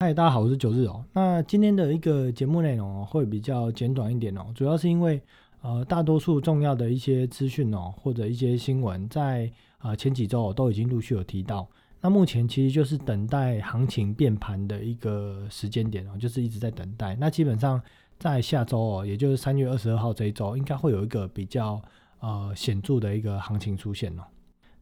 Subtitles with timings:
[0.00, 1.04] 嗨，大家好，我是九日哦。
[1.12, 5.20] 那今天的一个节目内容哦，会比较简短一点哦，主要是因为
[5.60, 9.50] 呃，大多数重要的一些资讯哦，或者一些新闻，在
[9.80, 11.68] 呃前几周都已经陆续有提到。
[12.00, 17.16] 那目前其实就是等待行情变盘的一个时间点哦，就是一直在等待。
[17.16, 17.82] 那基本上
[18.20, 21.82] 在下周哦，也就是三月二十二号这一周，应该会有一个比较
[22.20, 24.22] 呃显著的一个行情出现哦。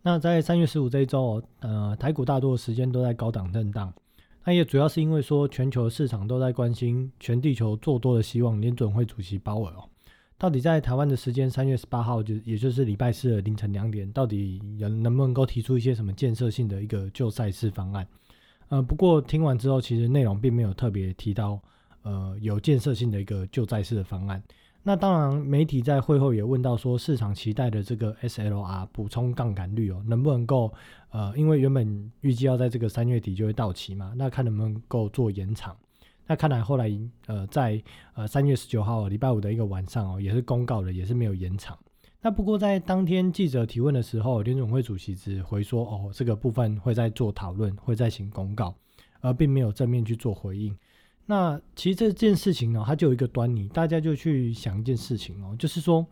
[0.03, 3.91] 那在三月十五这一周哦，呃，台股大多的时间都在高档震荡。
[4.49, 9.83] 那也主要是因为说，全球市场都在关心全地球做多的希望，联准会主席鲍尔哦，
[10.39, 18.07] 到底在台湾的时间三月十八号，就也就是礼拜四的凌晨两点，到底能能不能够提出一些什么建设性的一个旧赛事方案？
[18.69, 21.61] 呃，不过听完之后，其实内容并没有特别提到，
[22.03, 24.41] 呃，有建设性的一个旧赛事的方案。
[24.89, 30.73] 那当然，媒体在会后也问到说，市场期待的这个 SLR 补充杠杆率哦，能不能够
[31.11, 35.77] 呃，因为原本预计要在这个三月底就会到期嘛，那看能不能够做延长。
[36.25, 36.89] 那看来后来
[37.27, 37.83] 呃，在
[38.15, 41.77] 呃三月十九号礼拜五的一个晚上哦，也是公告了，也是没有延长。
[42.23, 48.73] 那不过在当天记者提问的时候，联总会主席只回说哦，这个部分会在做讨论，会再行公告，
[49.21, 50.77] 而并没有正面去做回应。
[51.27, 56.07] 那其实这件事情呢，它就有一个端倪，大家就去想一件事情哦，就是说，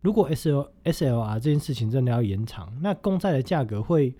[0.00, 4.12] 如果 S L S L R 这件事情真的要延长，那公债的价格会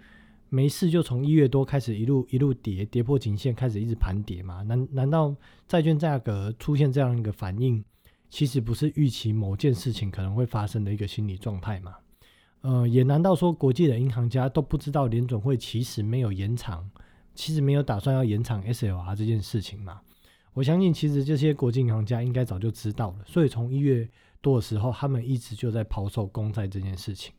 [0.48, 4.62] 没事就从一月多开始一路一路跌，跌破颈线开始一直盘跌嘛？
[4.62, 5.34] 难难道
[5.66, 7.84] 债券价格出现这样一个反应，
[8.31, 11.97] 其实不是预期某件事情可能会发生的一个心理状态吗？
[12.60, 16.88] 呃，也难道说国际的银行家都不知道联总会其实没有延长，
[17.34, 20.00] 其实没有打算要延长 S L R 这件事情吗？
[20.56, 24.08] 我相信，其实这些国际银行家应该早就知道了，所以从一月
[24.40, 27.30] 多的时候，他们一直就在抛售公债这件事情。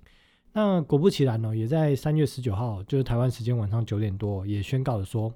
[0.54, 5.34] 那果不其然呢，也在三月十九号，就是台湾时间晚上九点多，也宣告了说，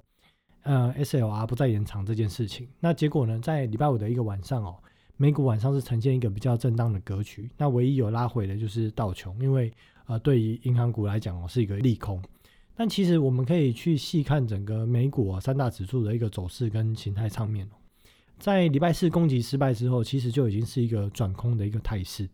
[0.62, 2.68] 呃，SLR 不再延长这件事情。
[2.78, 4.76] 那结果呢，在礼拜五的一个晚上哦，
[5.16, 7.50] 美股晚上是呈现一个比较震荡的格局。
[7.56, 9.72] 那唯一有拉回的就是道琼，因为
[10.06, 12.22] 呃，对于银行股来讲哦，是一个利空。
[12.74, 17.68] 但其实我们可以去细看整个美股啊三大指数的一个走势跟形态上面，
[18.38, 22.28] 在礼拜四攻击失败之后，其实就已经是一个转空的一个态势。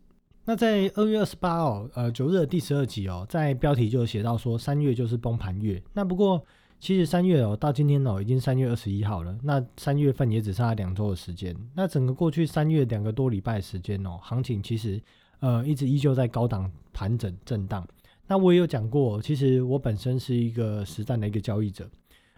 [0.45, 5.79] 那在二月二十八号，呃九日的第十二集哦，在标题就写到说三月就是崩盘月。
[5.93, 6.43] 那不过
[6.79, 11.55] 其实三月哦到今天哦已经三月二十一号了，那三月份也只剩下两周的时间。
[11.75, 14.99] 那整个过去三月两个多礼拜时间哦，行情其实
[15.41, 17.85] 呃一直依旧在高档盘整震荡。
[18.29, 21.89] 那我也有讲过，其实我本身是一个实战的一个交易者，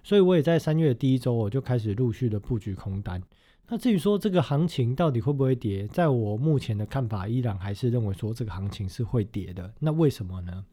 [0.02, 3.22] 所以我也在三月第一周我就开始陆续的布局空单。
[3.68, 9.69] 那至于说这个行情到底会不会跌，在我目前的看法依然还是认为说这个行情是会跌的。
[9.80, 10.66] 那为什么呢？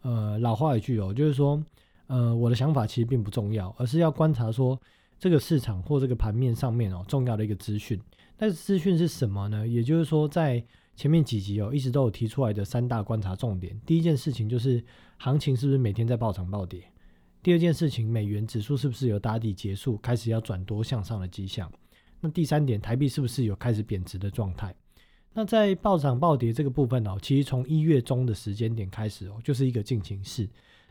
[0.00, 1.62] 呃，老话一句哦，就是说，
[2.06, 4.80] 呃，我的想法其实并不重要，而是要观察说
[5.18, 8.00] 这个市场或这个盘面上面哦重要的一个资讯。
[8.38, 9.68] 那资讯是什么呢？
[9.68, 10.64] 也就是说在
[10.94, 13.78] 前面几集哦，一直都有提出来的三大观察重点。
[13.84, 14.82] 第一件事情就是
[15.18, 16.82] 行情是不是每天在暴涨暴跌？
[17.42, 21.70] 第二件事情，美元指数是不是有打底结束，开始要转多向上的迹象？
[22.20, 24.72] 那第三点，台币是不是有开始贬值的状态？
[25.32, 30.48] 那在暴涨暴跌这个部分哦，其实从一月中的时间点开始哦，就是一个进行式。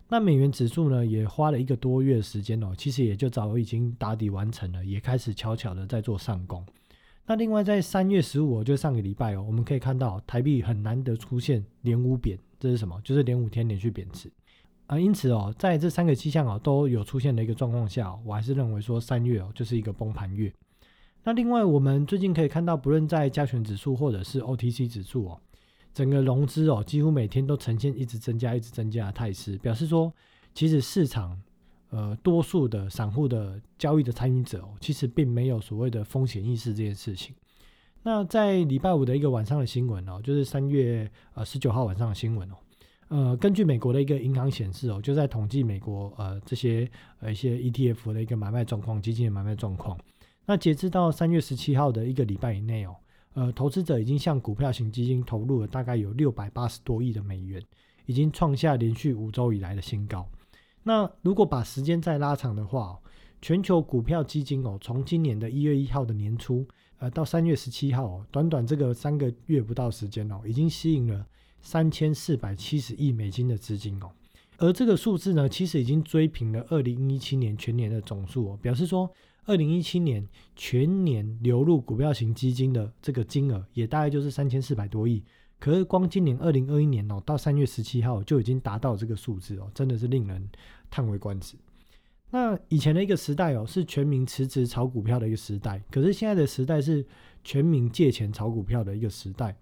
[0.09, 6.65] 那美元指数呢，也花了一个多月时间哦，其实也就早已经打底完成了，也开始悄悄的在做上攻。
[7.31, 12.99] 那另外在三月十五，就上个礼拜哦，我们可以看到台币很难得出现连五贬，这是什么？
[13.05, 14.29] 就是连五天连续贬值
[14.87, 14.99] 啊。
[14.99, 20.53] 因此哦，在这三个迹象哦都有出现的一个状况下，我还是认为说三月哦就是一个崩盘月。
[21.23, 25.39] 那另外我们最近可以看到，不论在加权指数或者是 OTC 指数哦，
[25.93, 30.13] 整个融资哦几乎每天都呈现一直增加、一直增加的态势，表示说
[30.53, 31.41] 其实市场。
[31.91, 37.35] 呃，多数的散户的交易的参与者哦，其实并没有所谓的风险意识这件事情。
[38.03, 42.55] 那在礼拜五的一个晚上的新闻哦，就是三月呃十九号晚上的新闻哦，
[43.09, 49.99] 呃，根据美国的一个银行显示哦，就在统计美国呃这些呃一些 ETF 的一个买卖状况、基金的买卖状况。
[50.45, 52.95] 那截至到三月十七号的一个礼拜以内哦，
[53.33, 57.61] 呃，投资者已经向股票型基金投入了大概有六百八十多亿的美元，
[58.05, 60.25] 已经创下连续五周以来的新高。
[60.83, 62.99] 那如果把时间再拉长的话，
[63.41, 66.65] 全球股票基金哦，从今年的一月一号的年初，
[66.99, 71.25] 呃，到三月十七号，短短这个三个月不到时间哦，已经吸引了
[71.61, 74.11] 三千四百七十亿美金的资金哦。
[74.57, 79.09] 而这个数字呢，其实已经追平了二零一七年全年的总数哦，表示说
[79.45, 85.23] 二零一七年全年流入股票型基金的这个金额，也大概就是三千四百多亿。
[85.61, 90.49] 可是光今年二零二一年哦，到三月十七号就已经达到这个数字哦，真的是令人
[90.89, 91.55] 叹为观止。
[92.31, 97.05] 那以前的一个时代哦，是全民辞职炒股票的一个时代，可是现在的时代是
[97.43, 99.55] 全民借钱炒股票的一个时代。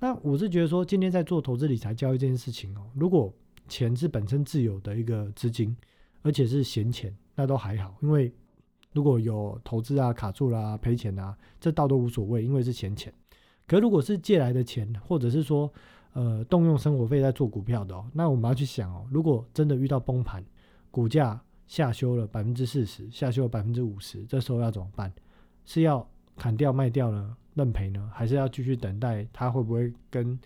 [0.00, 3.32] 那我是觉得说，今天在做投资理财交易这件事情哦，如果
[3.68, 5.74] 钱是本身自有的一个资金，
[6.22, 8.32] 而且是闲钱，那都还好，因为
[8.92, 13.14] 如果有投资啊卡住啦赔钱啊，这倒都无所谓，因为是闲钱。
[13.66, 15.72] 可如果是借来的钱，或者是说
[16.12, 20.44] 呃动用生活费在做股票的哦，那我们要去想哦，如果真的遇到崩盘，
[20.90, 25.12] 股价下修了百分之四十，下修了百分之五十，这时候要怎么办？
[25.64, 26.06] 是要
[26.36, 27.36] 砍掉卖掉呢？
[27.54, 30.38] 认赔呢，还是要继续等待它会不会跟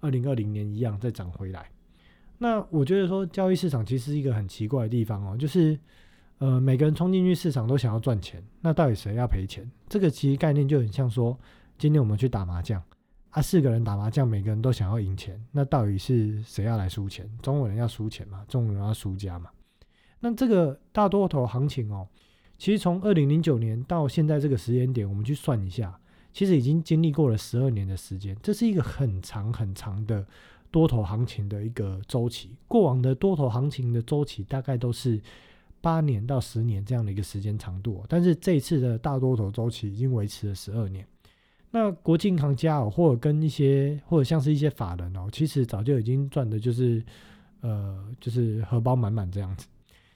[0.00, 1.70] 二零二零年一样再涨回来？
[2.38, 5.78] 那我觉得说交易市场其实是一个很奇怪的地方哦，就是
[6.38, 9.64] 呃每个人冲进去市场都想要赚钱，那到底谁要赔钱？
[9.88, 11.38] 这个其实概念就很像说，
[11.78, 12.82] 今天我们去打麻将
[13.30, 17.30] 啊，四个人打麻将，每个人都想要赢钱，那到底是谁要来输钱？
[17.42, 19.50] 中国人要输钱嘛，中国人要输家嘛？
[20.20, 22.08] 那这个大多头行情哦，
[22.56, 25.98] 其实从二零零九年到现在这个时间点，我们去算一下。
[26.32, 30.26] 其实已经经历过了十二年的时间，这是一个很长很长的
[30.70, 32.54] 多头行情的一个周期。
[32.68, 35.18] 过往的多头行情的周期大概都是
[35.80, 41.06] 八年到十年这样的一个时间长度，但是这一次的大多头周期已经维持了十二年。
[41.76, 47.04] 那国际银行家哦，或者跟一些或者像是一些法人哦，其实早就已经赚的就是
[47.60, 49.66] 呃，就是荷包满满这样子。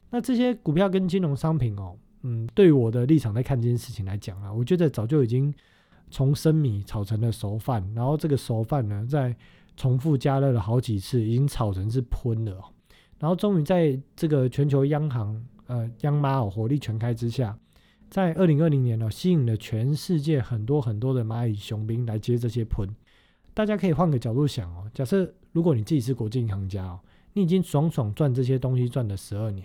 [0.08, 5.54] 那这些股票跟金融商品哦，嗯，对我的立场在看这件事情来讲啊，我觉得早就已经。
[6.12, 9.32] 从生米炒成了熟饭，然后这个熟饭呢，在
[9.76, 12.60] 重复加热了好几次，已经炒成是喷了。
[13.20, 17.56] 然后终于在这个全球央行呃央妈哦火力全开之下，
[18.10, 22.88] 在二零二零年呢，吸引了全世界很多很多的蚂蚁雄兵来接这些喷。
[23.54, 26.98] 大家可以换个角度想哦，假设如果你自己是国际银行家哦，
[27.34, 29.64] 你已经爽爽赚这些东西赚了十二年，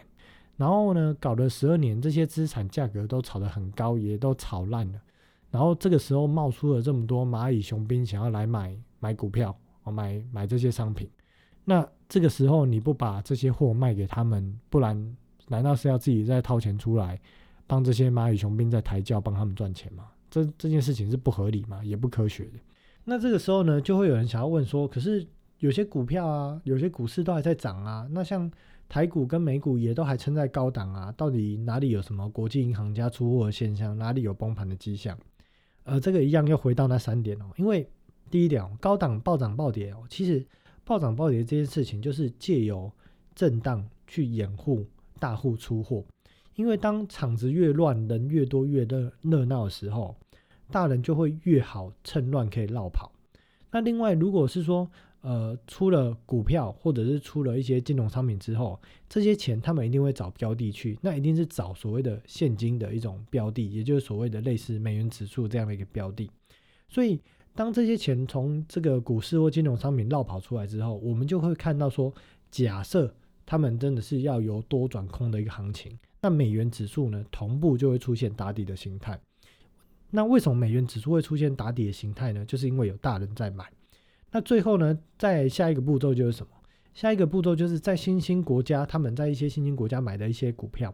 [0.58, 5.02] 然后呢搞了十二年，这些资产价格都炒得很高，也都炒烂了。
[5.50, 11.10] 然后这个时候冒出了这么多蚂蚁雄兵，想要来买买股票，哦，买买这些商品。
[11.64, 15.16] 那这个时候你不把这些货卖给他们，不然
[15.48, 17.20] 难道是要自己再掏钱出来
[17.68, 20.10] 帮这些蚂蚁雄兵在抬轿，帮他们赚钱吗？
[20.30, 21.84] 这这件事情是不合理嘛？
[21.84, 22.60] 也不科学的。
[23.04, 25.26] 那这个时候呢，就会有人想要问说：，可是
[25.60, 28.52] 有些股票啊，有些股市都还在涨啊，那像
[28.90, 33.98] 台股跟美股也都还撑在高档啊，到底哪里有什么国际银行家出货的现象？
[33.98, 35.18] 哪里有崩盘的迹象？
[35.84, 37.88] 呃，这个一样又回到那三点哦，因为
[38.30, 40.46] 第一点哦，高档暴涨暴跌哦，其实
[40.84, 42.92] 暴涨暴跌这件事情就是借由
[43.36, 44.86] 震荡去掩护
[45.20, 46.04] 大户出货，
[46.56, 50.16] 因为当场子越乱，人越多越热热闹的时候，
[50.72, 53.12] 大人就会越好趁乱可以绕跑。
[53.72, 54.90] 那另外，如果是说，
[55.22, 58.80] 呃，出了股票或者是出了一些金融商品之后，
[59.10, 66.30] 这些钱他们一定会找标的去，那一定是找所谓的现金的一种标的，也就是所谓的类似美元指数这样的一个标的。
[66.88, 67.20] 所以，
[67.56, 72.14] 当这些钱从这个股市或金融商品绕跑出来之后，我们就会看到说，
[72.52, 73.14] 假设
[73.46, 79.22] 他们真的是要由多转空的一个行情，那美元指数呢，同步就会出现打底的形态。
[80.10, 82.44] 那为什么美元指数会出现打底的形态呢？
[82.46, 83.72] 就是因为有大人在买。
[84.32, 86.52] 那最后呢，在下一个步骤就是什么？
[86.96, 90.92] 下一个步骤就是在新兴国家，他们在一些新兴国家买的一些股票，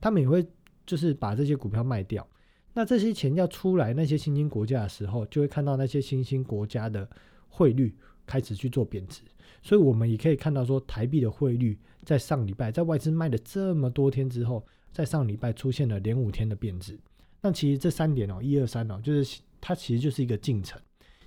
[0.00, 0.46] 他们也会
[0.86, 2.24] 就是把这些股票卖掉。
[2.72, 7.08] 那这些钱要出来那些新兴国家的时候，就会看到那些新兴国家的
[7.48, 9.22] 汇率开始去做贬值。
[9.60, 16.98] 所以我们也可以看到说，台币的汇率在上礼拜在外资卖了这么多天之后，在上礼拜出现了连五天的贬值。
[17.40, 20.80] 那其实这三点哦，一二三哦，就是它其实就是一个进程。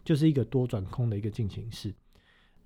[0.04, 1.94] 就是一个多转空的一个进行式。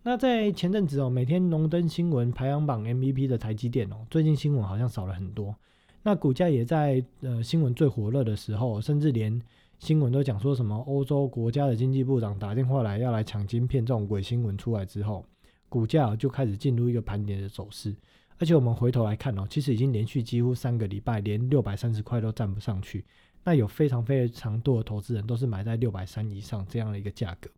[0.03, 5.53] 那在前阵子哦，每天荣登新闻排行榜 MVP 的台积电哦，最近新闻好像少了很多。
[6.01, 9.37] 那股价也在呃新闻最火热的时候，甚至连
[9.79, 15.25] 新闻都讲说什么欧洲国家的经济部长打电话来要来抢晶片这种鬼新闻出来之后，
[15.67, 17.93] 股价就开始进入一个盘点的走势。
[18.37, 23.05] 而且我们回头来看哦，其实已经连续几乎三个礼拜连六百三十块都站不上去。
[23.43, 27.49] 那有非常非常多的投资人都是买在六百三以上这样的一个价格。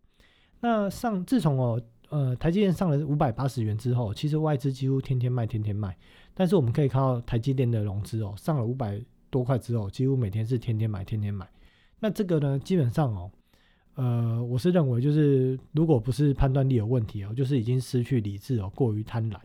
[0.59, 5.97] 那上自从哦呃台积电上了五百八十元之后，其实外资几乎天天卖天天卖。
[6.33, 11.49] 但是我们可以看到台积电的融资哦上了五百多块之后，几乎每天是天天买天天买。
[11.99, 13.31] 那这个呢基本上哦
[13.95, 19.37] 呃我是认为就是如果不是判断力有问题哦，就是已经失去理智哦，过于贪婪。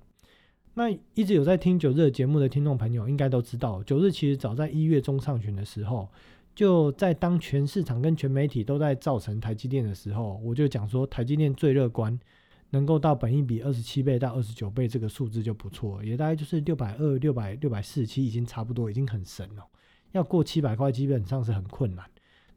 [0.75, 6.09] 那一直有在听九日节目的听众朋友应该都知道，九日其实早在一月中上旬的时候。
[6.55, 12.21] 就在当全市场跟全媒体都在造成台积电的时候，我就讲说台积电最乐观，
[12.69, 19.67] 能够到本一比二十七倍到二十九倍这个数字就不错，也大概就是六百二、六百六百四，其实已经差不多，已经很神了。
[20.11, 22.05] 要过七百块基本上是很困难。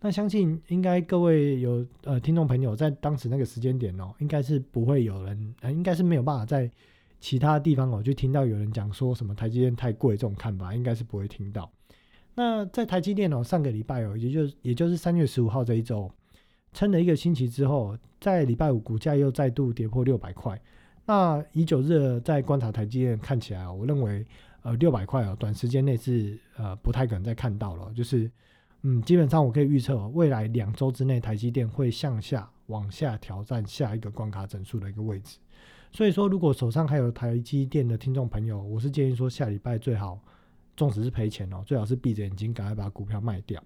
[0.02, 6.70] 那相信应该各位有呃听众朋友在当时那个时间点哦，应该是不会有人，呃，应该是没有办法在
[7.26, 11.68] 其他地方哦就听到有人讲说什么台积电太贵这种看法，应该是不会听到。
[12.36, 16.08] 那在台积电哦上个礼拜哦，也就也就是三月十五号这一周，
[16.72, 20.62] 撑了一个星期之后，在礼拜五股价又再度跌破六百块。
[21.08, 24.24] 那以九日在观察台积电看起来，我认为
[24.62, 28.30] 呃六百块哦，短时间内是呃不太可能再看到了，就是。
[28.88, 35.40] 嗯，基本上我可以预测，未来两周之内，台积电会向下往下挑战下一个关卡整数的一个位置。
[35.96, 40.20] 所以说，如果手上还有台积电的听众朋友，我是建议说，下礼拜最好，
[40.76, 43.64] 纵使是赔钱哦，最好是闭着眼睛赶快把股票卖掉。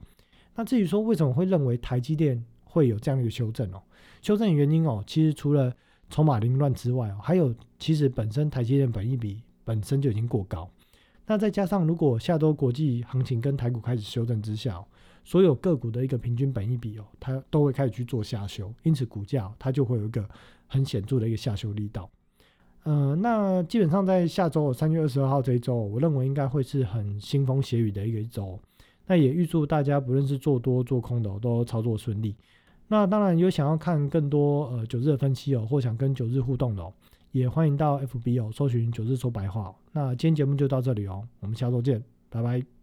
[0.54, 3.82] 那至于说为什么会认为台积电会有这样一个修正哦？
[4.22, 5.76] 修正的原因哦，其实除了
[6.12, 10.70] 筹码凌乱之外哦，还有其实本身台积电本益比本身就已经过高。
[11.26, 14.80] 那再加上如果下周国际行情跟台股开始修正之下，
[15.24, 20.30] 所有个股的一个平均本益比哦，它都会开始去做下修，因此股价它就会有一个
[20.68, 22.08] 很显著的一个下修力道。
[22.90, 28.60] 呃，那基本上在下周三月二十二号这一周，我认为应该会是很腥风血雨的一个一周。
[29.06, 32.36] 那也预祝大家不论是做多做空的都操作顺利。
[32.88, 36.84] 那当然有想要看更多呃九日的分析哦，或想跟九日互动的，
[37.32, 39.72] 也欢迎到 FB 哦搜寻九日说白话。
[39.92, 42.79] 那今天节目就到这里哦，我们下周见，拜拜。